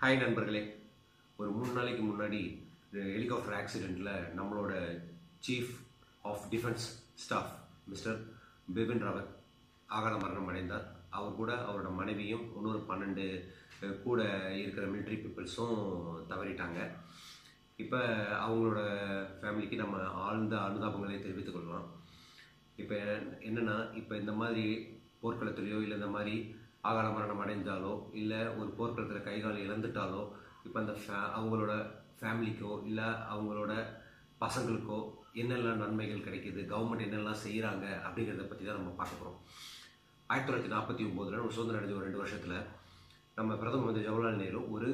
Hi 0.00 0.18
நண்பர்களே. 0.18 0.60
ஒரு 1.36 1.48
மூணு 1.50 1.70
நாளைக்கு 1.76 2.02
முன்னாடி 2.02 2.40
ஹெலிகாப்டர் 3.14 3.54
ஆக்சிடெண்ட்டில் 3.60 4.10
நம்மளோட 4.38 4.72
chief 5.46 5.70
of 6.22 6.44
defence 6.50 6.84
staff 7.22 7.50
mister 7.86 8.18
Bipin 8.74 9.02
Rawat 9.06 9.32
ஆகால 9.96 10.12
மரணம் 10.20 10.46
அடைந்தார். 10.46 10.84
அவர் 11.10 11.34
கூட 11.40 11.54
அவரோட 11.54 11.90
மனைவியும் 12.00 12.44
இன்னொரு 12.56 12.84
பன்னெண்டு 12.90 13.26
கூட 14.04 14.20
இருக்கிற 14.60 14.86
மிலிட்ரி 14.86 15.18
பீப்புள்ஸும் 15.24 15.82
தவறிட்டாங்க. 16.30 16.78
இப்போ 17.76 18.00
அவங்களோட 18.44 18.84
ஃபேமிலிக்கு 19.40 19.82
நம்ம 19.82 20.04
ஆழ்ந்த 20.26 20.56
அனுதாபங்களை 20.68 21.18
தெரிவித்துக் 21.26 21.58
கொள்ளலாம். 21.58 21.88
இப்போ 22.76 23.00
என்னென்னா 23.48 23.76
இப்போ 24.02 24.16
இந்த 24.22 24.32
மாதிரி 24.42 24.64
போர்க்களத்துலேயோ 25.24 25.80
இல்லை 25.86 25.98
இந்த 26.00 26.12
மாதிரி 26.16 26.36
ஆகால 26.84 27.06
மரணம் 27.12 27.42
அடைந்தாலோ 27.44 27.92
இல்லை 28.12 28.40
ஒரு 28.58 28.68
போர்க்களத்தில் 28.78 29.26
கை 29.28 29.36
கால் 29.40 29.64
இழந்துட்டாலோ 29.66 30.22
இப்போ 30.66 30.78
அந்த 30.80 30.92
ஃபே 30.92 31.18
அவங்களோட 31.38 31.72
ஃபேமிலிக்கோ 32.20 32.72
இல்லை 32.84 33.08
அவங்களோட 33.32 33.72
பசங்களுக்கோ 34.40 34.98
என்னெல்லாம் 35.32 35.82
நன்மைகள் 35.82 36.24
கிடைக்கிது 36.26 36.60
கவர்மெண்ட் 36.72 37.06
என்னெல்லாம் 37.06 37.42
செய்கிறாங்க 37.44 37.86
அப்படிங்கிறத 38.06 38.46
பற்றி 38.48 38.64
தான் 38.64 38.78
நம்ம 38.80 38.94
பார்க்க 39.00 39.20
போகிறோம் 39.20 39.38
ஆயிரத்தி 40.30 40.48
தொள்ளாயிரத்தி 40.48 40.74
நாற்பத்தி 40.74 41.02
ஒம்போதில் 41.08 41.38
நம்ம 41.38 41.54
சுதந்திரம் 41.56 41.80
அடைஞ்ச 41.80 41.96
ஒரு 41.96 42.06
ரெண்டு 42.06 42.22
வருஷத்தில் 42.22 42.56
நம்ம 43.34 43.54
பிரதமர் 43.54 43.90
வந்து 43.90 44.06
ஜவஹர்லால் 44.06 44.40
நேரு 44.42 44.60
ஒரு 44.70 44.88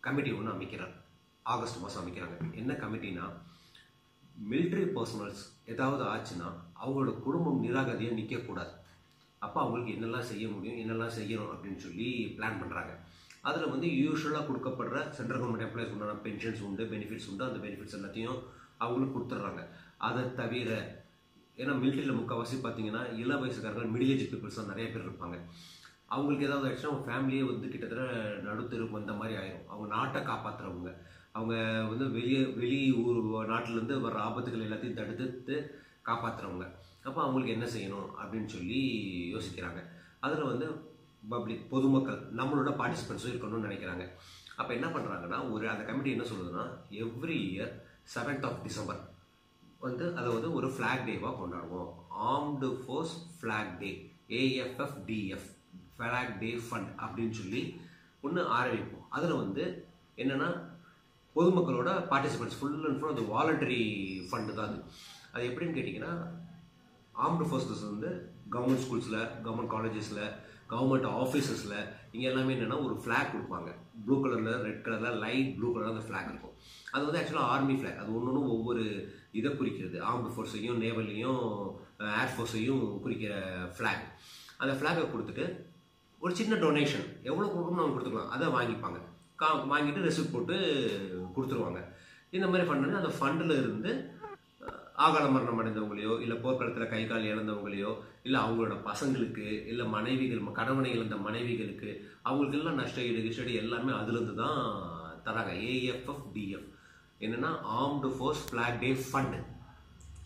கமிட்டி 0.00 0.30
ஒன்று 0.32 0.54
அமைக்கிறார். 0.54 0.94
ஆகஸ்ட் 1.42 1.80
மாதம் 1.82 2.02
அமைக்கிறாங்க. 2.02 2.36
என்ன 2.54 2.72
கமிட்டினா 2.72 3.24
மிலிட்ரி 4.50 4.84
பர்சனல்ஸ் 4.96 5.42
ஏதாவது 5.66 6.02
ஆச்சுன்னா 6.12 6.48
அவங்களோட 6.82 7.12
குடும்பம் 7.20 7.62
நிராகதியாக 7.64 8.18
நிற்கக்கூடாது 8.18 8.72
அப்போ 9.44 9.58
அவங்களுக்கு 9.62 9.94
என்னெல்லாம் 9.96 10.28
செய்ய 10.30 10.44
முடியும் 10.54 10.80
என்னெல்லாம் 10.82 11.16
செய்யணும் 11.18 11.52
அப்படின்னு 11.52 11.80
சொல்லி 11.86 12.08
பிளான் 12.38 12.60
பண்ணுறாங்க 12.62 12.92
அதில் 13.48 13.72
வந்து 13.74 13.88
யூஸ்வலாக 14.04 14.44
கொடுக்கப்படுற 14.48 14.96
சென்ட்ரல் 15.18 15.40
கவர்மெண்ட் 15.42 15.66
எம்ப்ளாய்ஸ் 15.66 15.94
உண்டான 15.94 16.16
பென்ஷன்ஸ் 16.24 16.64
உண்டு 16.68 16.84
பெனிஃபிட்ஸ் 16.92 17.28
உண்டு 17.32 17.46
அந்த 17.48 17.60
பெனிஃபிட்ஸ் 17.66 17.96
எல்லாத்தையும் 17.98 18.38
அவங்களுக்கு 18.84 19.14
கொடுத்துட்றாங்க. 19.14 19.62
அதை 20.08 20.22
தவிர 20.40 20.70
ஏன்னா 21.60 21.72
மிலிட்டரியில் 21.80 22.18
முக்கால்வாசி 22.18 22.56
பார்த்தீங்கன்னா 22.64 23.02
இள 23.22 23.30
வயசுக்காரர்கள் 23.40 23.92
மிடில் 23.94 24.12
ஏஜ் 24.14 24.30
பீப்புள்ஸ் 24.32 24.58
தான் 24.58 24.70
நிறைய 24.72 24.86
பேர் 24.92 25.06
இருப்பாங்க. 25.06 25.36
அவங்களுக்கு 26.14 26.46
ஏதாவது 26.48 26.68
ஆச்சுன்னா 26.68 26.90
அவங்க 26.90 27.06
ஃபேமிலியே 27.08 27.42
வந்து 27.50 27.66
கிட்டத்தட்ட 27.72 28.04
நடுத்தருக்கு 28.46 28.98
வந்த 28.98 29.12
மாதிரி 29.18 29.34
ஆயிரும். 29.40 29.66
அவங்க 29.72 29.88
நாட்டை 29.96 30.20
காப்பாற்றுறவங்க 30.30 30.92
அவங்க 31.32 31.54
வந்து 31.90 32.10
வெளியே 32.10 32.42
வெளி 32.60 32.78
ஊர் 33.02 33.18
நாட்டிலேருந்து 33.50 33.96
வர 34.00 34.16
ஆபத்துகள் 34.28 34.64
எல்லாத்தையும் 34.66 34.98
தடுத்து 35.00 35.56
காப்பாற்றுறவங்க 36.08 36.66
அப்போ 37.04 37.20
அவங்களுக்கு 37.22 37.56
என்ன 37.56 37.66
செய்யணும் 37.74 38.08
அப்படின்னு 38.20 38.48
சொல்லி 38.54 38.80
யோசிக்கிறாங்க. 39.34 39.80
அதில் 40.20 40.50
வந்து 40.52 40.66
பப்ளிக் 41.28 41.70
பொதுமக்கள் 41.70 42.20
நம்மளோட 42.36 42.70
பார்ட்டிசிபென்ட்ஸும் 42.80 43.32
இருக்கணும்னு 43.32 43.68
நினைக்கிறாங்க. 43.68 44.04
அப்போ 44.56 44.72
என்ன 44.74 44.86
பண்ணுறாங்கன்னா 44.86 45.38
ஒரு 45.52 45.64
அந்த 45.68 45.84
கமிட்டி 45.84 46.10
என்ன 46.10 46.24
சொல்லுதுன்னா 46.30 46.64
every 47.04 47.38
year 47.50 47.72
seventh 48.14 48.46
of 48.48 48.62
December 48.62 49.00
வந்து 49.78 50.16
அதை 50.16 50.28
வந்து 50.32 50.50
ஒரு 50.52 50.68
ஃப்ளாக் 50.68 51.06
டேவாக 51.08 51.34
கொண்டாடுவோம். 51.40 51.90
Armed 52.30 52.68
force 52.80 53.14
flag 53.36 53.72
day 53.78 53.90
AFF 54.40 54.98
DF 55.06 55.48
flag 55.98 56.32
day 56.38 56.50
fund 56.66 56.90
அப்படின்னு 57.04 57.36
சொல்லி 57.40 57.62
ஒன்று 58.20 58.42
ஆரம்பிப்போம். 58.58 59.06
அதில் 59.08 59.40
வந்து 59.42 59.64
என்னென்னா 60.16 60.48
பொதுமக்களோட 61.36 61.90
பார்ட்டிசிபென்ட்ஸ் 62.12 62.58
ஃபுல் 62.58 62.86
அண்ட் 62.88 62.98
ஃபுல் 63.00 63.14
அது 63.14 63.24
வாலண்டரி 63.34 63.82
ஃபண்டு 64.28 64.56
தான் 64.58 64.68
அது. 64.70 64.78
அது 65.34 65.42
எப்படின்னு 65.50 65.76
கேட்டிங்கன்னா 65.76 66.12
ஆர்ம்டு 67.24 67.48
ஃபோர்ஸஸ் 67.48 67.84
வந்து 67.90 68.10
கவர்மெண்ட் 68.54 68.84
ஸ்கூல்ஸில் 68.84 69.20
கவர்மெண்ட் 69.44 69.72
காலேஜஸில் 69.74 70.24
கவர்மெண்ட் 70.72 71.06
ஆஃபீஸஸில் 71.22 71.76
இங்கே 72.14 72.26
எல்லாமே 72.30 72.54
என்னென்னா 72.56 72.78
ஒரு 72.86 72.94
ஃப்ளாக் 73.02 73.32
கொடுப்பாங்க. 73.34 73.70
ப்ளூ 74.04 74.16
கலரில் 74.24 74.60
ரெட் 74.66 74.82
கலரில் 74.86 75.18
லைட் 75.24 75.50
ப்ளூ 75.56 75.68
கலரில் 75.74 75.92
அந்த 75.94 76.04
ஃப்ளாக் 76.08 76.28
இருக்கும். 76.32 76.54
அது 76.92 77.02
வந்து 77.06 77.20
ஆக்சுவலாக 77.20 77.52
ஆர்மி 77.54 77.74
ஃப்ளாக் 77.80 78.00
அது 78.02 78.14
ஒன்று 78.18 78.42
ஒவ்வொரு 78.56 78.84
இதை 79.38 79.50
குறிக்கிறது. 79.60 79.98
ஆர்ம்டு 80.10 80.34
ஃபோர்ஸையும் 80.34 80.80
நேவலையும் 80.84 81.42
ஏர்ஃபோர்ஸையும் 82.22 82.82
குறிக்கிற 83.04 83.34
ஃப்ளாக் 83.76 84.04
அந்த 84.62 84.72
ஃப்ளாகை 84.78 85.04
கொடுத்துட்டு 85.12 85.44
ஒரு 86.22 86.32
சின்ன 86.40 86.54
டொனேஷன் 86.64 87.06
எவ்வளோ 87.28 87.46
கொடுக்கணும் 87.52 87.82
அவங்க 87.82 87.94
கொடுத்துக்கலாம். 87.96 88.32
அதை 88.36 88.46
வாங்கிப்பாங்க. 88.56 88.98
கா 89.40 89.48
வாங்கிட்டு 89.70 90.06
ரெசிப்ட் 90.06 90.32
போட்டு 90.32 90.56
கொடுத்துருவாங்க. 91.34 91.80
இந்த 92.32 92.46
மாதிரி 92.46 92.68
ஃபண்டு 92.68 92.96
அந்த 92.96 93.12
ஃபண்டில் 93.16 93.58
இருந்து 93.58 93.92
ஆகால 94.98 95.30
மரணம் 95.30 95.60
அடைந்தவங்களையோ 95.60 96.20
இல்லை 96.20 96.36
போர்க்களத்தில் 96.36 96.88
கை 96.88 97.06
கால் 97.06 97.28
இழந்தவங்களையோ 97.28 97.90
இல்லை 98.22 98.40
அவங்களோட 98.40 98.74
பசங்களுக்கு 98.84 99.44
இல்லை 99.66 99.86
மனைவிகள் 99.86 100.38
ம- 100.38 100.52
கணவனை 100.52 100.90
இழந்த 100.92 101.16
மனைவிகளுக்கு 101.18 101.90
அவங்களுக்கு 102.22 102.58
எல்லாம் 102.58 102.74
நஷ்ட 102.74 103.00
ஈடு 103.02 103.22
கிஷ்டடி 103.22 103.54
எல்லாமே 103.54 103.92
அதுலேருந்து 103.92 104.34
தான் 104.34 104.60
தராங்க. 105.24 105.52
ஏஎஃப்எஃப் 105.68 106.26
டிஎஃப் 106.34 106.68
என்னென்னா 107.20 107.50
armed 107.74 108.10
force 108.16 108.44
flag 108.46 108.78
day 108.78 108.90
fund 109.04 109.38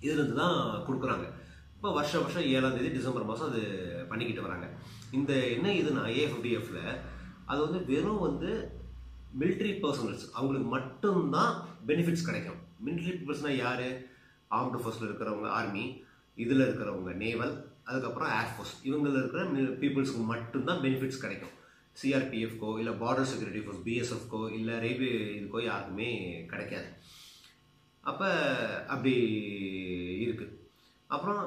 இதுலேருந்து 0.02 0.36
தான் 0.36 0.58
கொடுக்குறாங்க. 0.86 1.26
இப்போ 1.76 1.92
வருஷம் 1.92 2.22
வருஷம் 2.22 2.48
ஏழாம் 2.50 2.76
தேதி 2.76 2.88
டிசம்பர் 2.88 3.24
மாதம் 3.24 3.50
அது 3.50 3.62
பண்ணிக்கிட்டு 4.08 4.42
வராங்க. 4.42 4.66
இந்த 5.12 5.32
என்ன 5.48 5.68
இதுனா 5.74 6.04
ஏஎஃப்டிஎஃப்ல 6.16 6.80
அது 7.46 7.60
வந்து 7.60 7.80
வெறும் 7.86 8.20
வந்து 8.20 8.50
மிலிட்ரி 9.40 9.72
பர்சனல்ஸ் 9.84 10.24
அவங்களுக்கு 10.36 10.68
மட்டும்தான் 10.76 11.54
பெனிஃபிட்ஸ் 11.88 12.28
கிடைக்கும். 12.28 12.60
மிலிட்ரி 12.86 13.14
பர்சனாக 13.28 13.62
யார்? 13.64 13.86
ஆர்ம்டு 14.56 14.80
ஃபோர்ஸில் 14.82 15.08
இருக்கிறவங்க 15.08 15.48
ஆர்மி 15.58 15.84
இதில் 16.44 16.64
இருக்கிறவங்க 16.66 17.12
நேவல் 17.24 17.54
அதுக்கப்புறம் 17.88 18.30
ஏர்ஃபோர்ஸ் 18.40 18.74
இவங்களில் 18.88 19.18
இருக்கிற 19.20 19.42
பீப்புள்ஸ்க்கு 19.82 20.22
மட்டும்தான் 20.32 20.82
பெனிஃபிட்ஸ் 20.84 21.22
கிடைக்கும். 21.24 21.54
சிஆர்பிஎஃப்கோ 22.00 22.70
இல்லை 22.80 22.92
பார்டர் 23.02 23.28
செக்யூரிட்டி 23.30 23.62
ஃபோர்ஸ் 23.64 23.82
பிஎஸ்எஃப்கோ 23.88 24.40
இல்லை 24.58 24.76
ரயில்வே 24.84 25.10
இதுக்கோ 25.38 25.60
யாருக்குமே 25.64 26.08
கிடைக்காது. 26.52 26.88
அப்போ 28.04 28.28
அப்படி 28.92 29.12
இருக்குது 30.24 30.56
அப்புறம் 31.10 31.42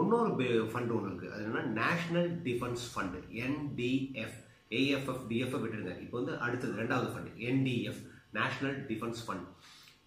இன்னொரு 0.00 0.30
ஃபண்டு 0.72 0.94
ஒன்று 0.96 1.10
இருக்குது 1.10 1.32
அது 1.34 1.44
என்னென்னா 1.46 1.64
national 1.82 2.28
defence 2.48 2.84
fund 2.92 3.20
NDF 3.46 4.36
AFF 4.70 5.24
DFF 5.28 5.64
விட்டுருங்க 5.64 5.94
இப்போ 6.00 6.16
வந்து 6.18 6.34
அடுத்தது 6.38 6.74
ரெண்டாவது 6.74 7.08
fund 7.12 7.32
NDF 7.42 8.00
national 8.32 8.76
defence 8.86 9.22
fund 9.26 9.46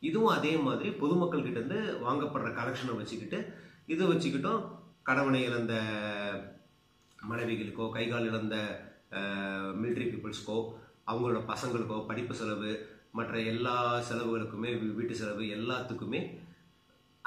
இதுவும் 0.02 0.36
அதே 0.36 0.52
மாதிரி 0.58 0.90
பொதுமக்கள் 1.00 1.46
கிட்ட 1.46 1.60
இருந்து 1.60 1.80
வாங்கப்படுற 2.02 2.50
கலெக்ஷனை 2.54 2.94
வச்சுக்கிட்டு 2.98 3.40
இது 3.88 4.04
வச்சுக்கிட்டும் 4.08 4.62
கடவுளை 5.04 5.42
இழந்த 5.44 5.74
மனைவிகளுக்கோ 7.20 7.86
கைகால் 7.90 8.30
இழந்த 8.30 8.56
மிலிட்ரி 9.76 10.06
பீப்புள்ஸ்க்கோ 10.06 10.58
அவங்களோட 11.08 11.40
பசங்களுக்கோ 11.46 11.98
படிப்பு 12.08 12.34
செலவு 12.34 12.72
மற்ற 13.12 13.36
எல்லா 13.44 13.76
செலவுகளுக்குமே 14.10 14.72
வீட்டு 14.96 15.16
செலவு 15.16 15.44
எல்லாத்துக்குமே 15.50 16.20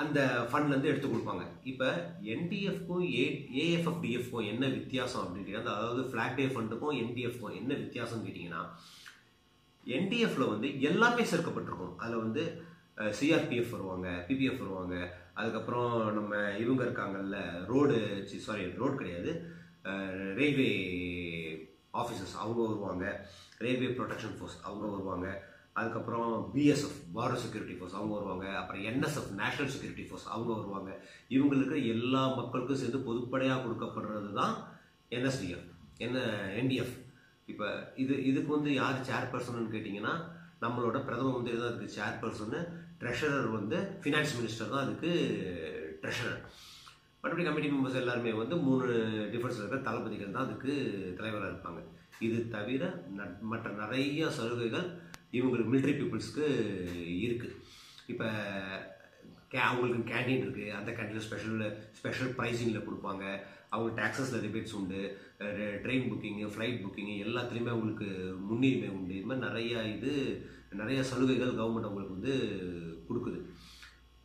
அந்த 0.03 0.21
ஃபண்ட்லேருந்து 0.51 0.91
எடுத்து 0.93 1.09
கொடுப்பாங்க. 1.09 1.45
இப்போ 1.71 1.89
என்டிஎஃப்க்கும் 2.35 3.05
ஏ 3.21 3.25
ஏஎஃப்எஃப் 3.63 4.03
டிஎஃப்க்கும் 4.05 4.49
என்ன 4.53 4.65
வித்தியாசம் 4.79 5.23
அப்படின்னு 5.23 5.39
கேட்டீங்கன்னா, 5.39 5.77
அதாவது 5.81 6.03
ஃப்ளாக் 6.11 6.37
டே 6.41 6.47
ஃபண்டுக்கும் 6.55 6.99
என்டிஎஃப்க்கும் 7.03 7.57
என்ன 7.61 7.73
வித்தியாசம்னு 7.85 8.27
கேட்டிங்கன்னா 8.29 8.63
என்டிஎஃப்ல 9.97 10.45
வந்து 10.53 10.69
எல்லாமே 10.91 11.23
சேர்க்கப்பட்டிருக்கும் 11.31 11.97
அதில் 12.03 12.23
வந்து 12.25 12.45
சிஆர்பிஎஃப் 13.19 13.75
வருவாங்க 13.75 14.09
பிபிஎஃப் 14.29 14.63
வருவாங்க. 14.65 14.97
அதுக்கப்புறம் 15.41 15.93
நம்ம 16.19 16.33
இவங்க 16.63 16.83
இருக்காங்கல்ல 16.87 17.39
ரோடு 17.71 17.97
சாரி 18.47 18.65
ரோடு 18.81 18.95
கிடையாது. 19.01 19.31
ரயில்வே 20.39 20.71
ஆஃபீஸர்ஸ் 22.01 22.37
அவங்க 22.43 22.61
வருவாங்க. 22.67 23.07
ரயில்வே 23.65 23.89
ப்ரொடெக்ஷன் 23.97 24.37
ஃபோர்ஸ் 24.39 24.59
அவங்க 24.69 24.87
வருவாங்க. 24.95 25.29
அதுக்கப்புறம் 25.73 26.51
பிஎஸ்எஃப் 26.55 26.99
பார்டர் 27.15 27.35
செக்யூரிட்டி 27.35 27.75
ஃபோர்ஸ் 27.75 27.95
அவங்க 27.95 28.15
வருவாங்க. 28.15 28.57
அப்புறம் 28.57 28.83
என்எஸ்எஃப் 28.83 29.31
நேஷனல் 29.31 29.73
செக்யூரிட்டி 29.73 30.03
ஃபோர்ஸ் 30.03 30.27
அவங்க 30.27 30.53
வருவாங்க. 30.53 31.01
இவங்களுக்கு 31.29 31.87
எல்லா 31.89 32.35
மக்களுக்கும் 32.35 32.77
சேர்ந்து 32.77 32.99
பொதுப்படையாக 32.99 33.63
கொடுக்கப்படுறது 33.63 34.33
தான் 34.33 34.55
என்எஸ்டிஎஃப் 35.11 35.69
என்ன 35.99 36.19
என்டிஎஃப் 36.57 36.95
இப்போ 37.47 37.93
இது 37.97 38.25
இதுக்கு 38.25 38.53
வந்து 38.53 38.75
யார் 38.75 39.01
சேர்பர்சன்னு 39.01 39.73
கேட்டிங்கன்னா 39.73 40.15
நம்மளோட 40.61 41.05
பிரதம 41.05 41.33
மந்திரி 41.33 41.59
தான் 41.59 41.67
அதுக்கு 41.67 42.01
சேர்பர்சனு 42.01 42.61
ட்ரெஷரர் 43.01 43.53
வந்து 43.53 43.77
ஃபினான்ஸ் 44.03 44.35
மினிஸ்டர் 44.41 44.71
தான் 44.71 44.85
அதுக்கு 44.85 45.11
ட்ரெஷரர் 46.03 46.41
மற்றபடி 47.23 47.45
கமிட்டி 47.45 47.71
மெம்பர்ஸ் 47.71 47.95
எல்லாருமே 47.95 48.33
வந்து 48.33 48.57
மூணு 48.57 48.87
டிஃபரன்ஸில் 49.33 49.57
இருக்கிற 49.57 49.81
தளபதிகள் 49.81 50.31
தான் 50.31 50.45
அதுக்கு 50.45 50.73
தலைவராக 51.17 51.53
இருப்பாங்க. 51.53 51.81
இது 52.21 52.49
தவிர 52.49 53.05
ந- 53.17 53.41
மற்ற 53.41 53.71
நிறைய 53.71 54.31
சலுகைகள் 54.31 54.87
இவங்களுக்கு 55.39 55.71
மிலிட்ரி 55.73 55.95
பீப்புள்ஸ்க்கு 55.99 56.47
இருக்குது 57.27 57.57
இப்போ 58.13 58.29
கே 59.53 59.61
அவங்களுக்கு 59.69 60.03
கேண்டீன் 60.13 60.45
இருக்குது 60.45 60.77
அந்த 60.79 60.91
கேண்டீனில் 60.99 61.27
ஸ்பெஷல் 61.27 61.63
ஸ்பெஷல் 61.99 62.31
ப்ரைஸிங்கில் 62.39 62.87
கொடுப்பாங்க. 62.87 63.25
அவங்க 63.75 63.91
டேக்ஸஸில் 63.99 64.43
ரிபேட்ஸ் 64.47 64.77
உண்டு. 64.79 65.01
ட்ரெயின் 65.85 66.09
புக்கிங்கு 66.11 66.47
ஃப்ளைட் 66.55 66.81
புக்கிங்கு 66.85 67.15
எல்லாத்துலேயுமே 67.27 67.73
அவங்களுக்கு 67.75 68.09
முன்னுரிமை 68.49 68.89
உண்டு. 68.99 69.15
இது 69.19 69.29
மாதிரி 69.31 69.47
நிறையா 69.47 69.79
இது 69.97 70.13
நிறைய 70.81 70.99
சலுகைகள் 71.11 71.59
கவர்மெண்ட் 71.61 71.89
அவங்களுக்கு 71.89 72.17
வந்து 72.19 72.35
கொடுக்குது. 73.09 73.41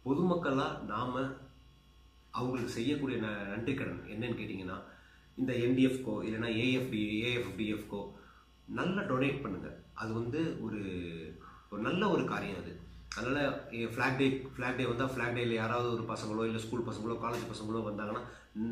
பொதுமக்களாக 0.05 0.83
நாம் 0.93 1.15
அவங்களுக்கு 2.37 2.75
செய்யக்கூடிய 2.77 3.17
நன்றி 3.23 3.49
நன்றிக்கடன் 3.53 4.01
என்னன்னு 4.13 4.39
கேட்டிங்கன்னா 4.39 4.77
இந்த 5.41 5.51
என்டிஎஃப்கோ 5.65 6.15
இல்லைன்னா 6.27 6.49
ஏஎஃப்டி 6.63 7.01
ஏஎஃப்டிஎஃப்கோ 7.29 8.01
நல்லா 8.77 9.01
டொனேட் 9.11 9.43
பண்ணுங்கள் 9.43 9.75
அது 10.01 10.11
வந்து 10.19 10.39
ஒரு 10.65 10.81
ஒரு 11.71 11.81
நல்ல 11.87 12.03
ஒரு 12.15 12.23
காரியம் 12.31 12.59
அது. 12.61 12.71
அதனால் 13.17 13.53
ஃப்ளாக் 13.93 14.17
டே 14.19 14.25
ஃப்ளாக் 14.55 14.77
டே 14.79 14.85
வந்தால் 14.89 15.11
ஃப்ளாக் 15.13 15.35
டேயில் 15.37 15.53
யாராவது 15.59 15.87
ஒரு 15.95 16.03
பசங்களோ 16.11 16.43
இல்லை 16.47 16.59
ஸ்கூல் 16.63 16.87
பசங்களோ 16.89 17.15
காலேஜ் 17.23 17.51
பசங்களோ 17.51 17.79
வந்தாங்கன்னா 17.87 18.23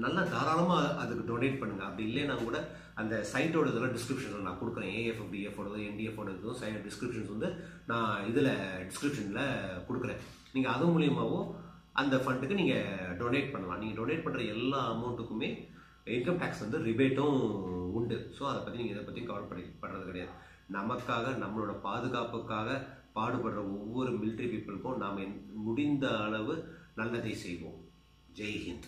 நல்லா 0.03 0.21
தாராளமாக 0.33 0.94
அதுக்கு 1.01 1.24
டொனேட் 1.30 1.59
பண்ணுங்கள் 1.62 1.88
அப்படி 1.88 2.03
இல்லைன்னா 2.09 2.36
கூட 2.44 2.57
அந்த 3.01 3.15
சைட்டோட 3.31 3.71
இதெல்லாம் 3.71 3.95
டிஸ்கிரிப்ஷனில் 3.95 4.47
நான் 4.47 4.59
கொடுக்குறேன். 4.62 4.92
ஏஎஃப்டிஎஃபோடது 5.00 5.80
என்டிஎஃபோட 5.89 6.30
இதுவும் 6.36 6.59
சை 6.62 6.71
டிஸ்கிரிப்ஷன்ஸ் 6.88 7.33
வந்து 7.36 7.50
நான் 7.92 8.25
இதில் 8.30 8.51
டிஸ்கிரிப்ஷனில் 8.89 9.44
கொடுக்குறேன். 9.88 10.21
நீங்கள் 10.56 10.74
அது 10.75 10.92
மூலியமாகவும் 10.95 11.50
அந்த 12.01 12.15
ஃபண்டுக்கு 12.24 12.59
நீங்கள் 12.62 13.15
டொனேட் 13.21 13.53
பண்ணலாம். 13.56 13.81
நீங்கள் 13.83 14.00
டொனேட் 14.01 14.25
பண்ணுற 14.25 14.45
எல்லா 14.56 14.81
அமௌண்ட்டுக்குமே 14.94 15.50
இன்கம் 16.13 16.42
டேக்ஸ் 16.42 16.63
வந்து 16.63 16.80
ரிபேட்டும் 16.88 17.38
உண்டு. 17.98 18.18
ஸோ 18.38 18.44
அதை 18.50 18.60
பற்றி 18.62 18.80
நீங்கள் 18.80 18.96
இதை 18.96 19.04
பற்றியும் 19.06 19.30
கவலைப்படி 19.30 19.63
பண்ணுறது 19.84 20.10
கிடையாது. 20.10 20.34
நமக்காக 20.78 21.31
நம்மளோட 21.44 21.74
பாதுகாப்புக்காக 21.88 22.78
பாடுபடுற 23.18 23.62
ஒவ்வொரு 23.80 24.12
மிலிட்ரி 24.22 24.48
பீப்புளுக்கும் 24.52 25.02
நாம் 25.04 25.22
முடிந்த 25.68 26.06
அளவு 26.25 26.56
நல்லதை 27.00 27.34
செய்வோம். 27.46 27.80
ஜெய் 28.40 28.62
ஹிந்த். 28.66 28.88